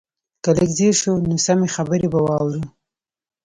[0.43, 2.61] که لږ ځير شو نو سمې خبرې به واورو.